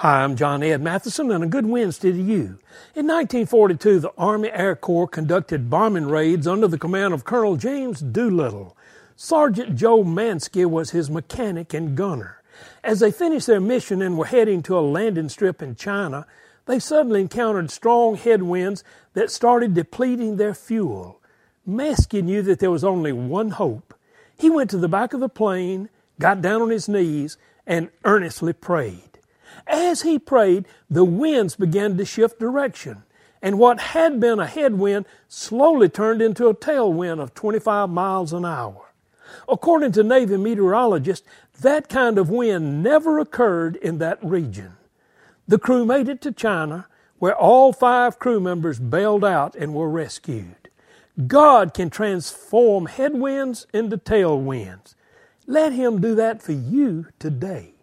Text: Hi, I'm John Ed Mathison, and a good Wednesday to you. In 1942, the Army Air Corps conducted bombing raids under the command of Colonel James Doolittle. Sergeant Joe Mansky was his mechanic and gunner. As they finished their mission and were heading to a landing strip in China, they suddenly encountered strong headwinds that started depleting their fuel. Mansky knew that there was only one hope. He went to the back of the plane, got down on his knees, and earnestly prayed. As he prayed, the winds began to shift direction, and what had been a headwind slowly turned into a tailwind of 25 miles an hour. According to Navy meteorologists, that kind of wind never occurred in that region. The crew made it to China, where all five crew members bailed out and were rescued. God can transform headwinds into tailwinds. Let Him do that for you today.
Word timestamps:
Hi, 0.00 0.22
I'm 0.22 0.36
John 0.36 0.62
Ed 0.62 0.82
Mathison, 0.82 1.34
and 1.34 1.42
a 1.42 1.46
good 1.46 1.64
Wednesday 1.64 2.12
to 2.12 2.18
you. 2.20 2.58
In 2.94 3.06
1942, 3.06 3.98
the 4.00 4.12
Army 4.18 4.50
Air 4.52 4.76
Corps 4.76 5.08
conducted 5.08 5.70
bombing 5.70 6.08
raids 6.08 6.46
under 6.46 6.68
the 6.68 6.76
command 6.76 7.14
of 7.14 7.24
Colonel 7.24 7.56
James 7.56 8.00
Doolittle. 8.00 8.76
Sergeant 9.16 9.74
Joe 9.74 10.04
Mansky 10.04 10.66
was 10.66 10.90
his 10.90 11.08
mechanic 11.08 11.72
and 11.72 11.96
gunner. 11.96 12.42
As 12.84 13.00
they 13.00 13.10
finished 13.10 13.46
their 13.46 13.58
mission 13.58 14.02
and 14.02 14.18
were 14.18 14.26
heading 14.26 14.62
to 14.64 14.78
a 14.78 14.80
landing 14.80 15.30
strip 15.30 15.62
in 15.62 15.76
China, 15.76 16.26
they 16.66 16.78
suddenly 16.78 17.22
encountered 17.22 17.70
strong 17.70 18.16
headwinds 18.16 18.84
that 19.14 19.30
started 19.30 19.72
depleting 19.72 20.36
their 20.36 20.52
fuel. 20.52 21.22
Mansky 21.66 22.22
knew 22.22 22.42
that 22.42 22.58
there 22.58 22.70
was 22.70 22.84
only 22.84 23.14
one 23.14 23.52
hope. 23.52 23.94
He 24.36 24.50
went 24.50 24.68
to 24.72 24.76
the 24.76 24.88
back 24.88 25.14
of 25.14 25.20
the 25.20 25.30
plane, 25.30 25.88
got 26.20 26.42
down 26.42 26.60
on 26.60 26.68
his 26.68 26.86
knees, 26.86 27.38
and 27.66 27.88
earnestly 28.04 28.52
prayed. 28.52 29.15
As 29.66 30.02
he 30.02 30.18
prayed, 30.18 30.66
the 30.90 31.04
winds 31.04 31.56
began 31.56 31.96
to 31.96 32.04
shift 32.04 32.38
direction, 32.38 33.02
and 33.42 33.58
what 33.58 33.80
had 33.80 34.20
been 34.20 34.38
a 34.38 34.46
headwind 34.46 35.06
slowly 35.28 35.88
turned 35.88 36.22
into 36.22 36.48
a 36.48 36.54
tailwind 36.54 37.20
of 37.20 37.34
25 37.34 37.90
miles 37.90 38.32
an 38.32 38.44
hour. 38.44 38.86
According 39.48 39.92
to 39.92 40.02
Navy 40.02 40.36
meteorologists, 40.36 41.26
that 41.60 41.88
kind 41.88 42.18
of 42.18 42.30
wind 42.30 42.82
never 42.82 43.18
occurred 43.18 43.76
in 43.76 43.98
that 43.98 44.18
region. 44.22 44.76
The 45.48 45.58
crew 45.58 45.84
made 45.84 46.08
it 46.08 46.20
to 46.22 46.32
China, 46.32 46.86
where 47.18 47.36
all 47.36 47.72
five 47.72 48.18
crew 48.18 48.40
members 48.40 48.78
bailed 48.78 49.24
out 49.24 49.54
and 49.54 49.74
were 49.74 49.88
rescued. 49.88 50.68
God 51.26 51.72
can 51.72 51.88
transform 51.88 52.86
headwinds 52.86 53.66
into 53.72 53.96
tailwinds. 53.96 54.94
Let 55.46 55.72
Him 55.72 56.00
do 56.00 56.14
that 56.16 56.42
for 56.42 56.52
you 56.52 57.06
today. 57.18 57.75